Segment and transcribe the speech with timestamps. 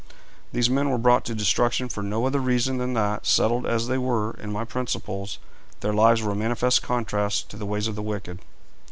[0.51, 3.99] These men were brought to destruction for no other reason than that, settled as they
[3.99, 5.37] were in my principles,
[5.81, 8.39] their lives were a manifest contrast to the ways of the wicked.